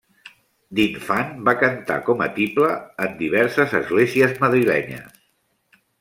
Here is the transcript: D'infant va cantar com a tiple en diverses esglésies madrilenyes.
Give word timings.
D'infant 0.77 1.33
va 1.49 1.53
cantar 1.63 1.97
com 2.07 2.23
a 2.25 2.29
tiple 2.37 2.69
en 3.07 3.13
diverses 3.19 3.75
esglésies 3.81 4.33
madrilenyes. 4.45 5.21